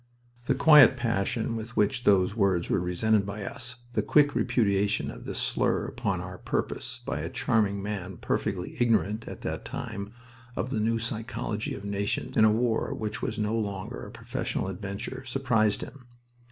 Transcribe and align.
The 0.47 0.55
quiet 0.55 0.97
passion 0.97 1.55
with 1.55 1.77
which 1.77 2.05
those 2.05 2.35
words 2.35 2.71
were 2.71 2.79
resented 2.79 3.23
by 3.23 3.43
us, 3.45 3.75
the 3.91 4.01
quick 4.01 4.33
repudiation 4.33 5.11
of 5.11 5.25
this 5.25 5.37
slur 5.37 5.85
upon 5.85 6.19
our 6.21 6.39
purpose 6.39 7.01
by 7.05 7.19
a 7.19 7.29
charming 7.29 7.83
man 7.83 8.17
perfectly 8.17 8.75
ignorant 8.79 9.27
at 9.27 9.41
that 9.41 9.63
time 9.63 10.11
of 10.55 10.71
the 10.71 10.79
new 10.79 10.97
psychology 10.97 11.75
of 11.75 11.85
nations 11.85 12.35
in 12.35 12.45
a 12.45 12.51
war 12.51 12.95
which 12.95 13.21
was 13.21 13.37
no 13.37 13.53
longer 13.55 14.03
a 14.03 14.09
professional 14.09 14.69
adventure, 14.69 15.23
surprised 15.23 15.81
him. 15.81 16.07